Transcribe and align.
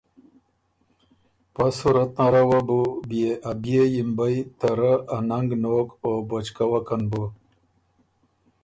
پۀ 1.53 1.65
صورت 1.77 2.09
نره 2.17 2.41
وه 2.49 2.59
بُو 2.67 2.79
بيې 3.09 3.31
ا 3.49 3.51
بيې 3.61 3.83
یِمبئ 3.93 4.37
ته 4.59 4.69
رۀ 4.77 4.93
ا 5.15 5.17
ننګ 5.29 5.49
نوک 5.63 5.89
او 6.05 6.11
بچکوکن 6.29 7.01
بُو۔ 7.11 7.23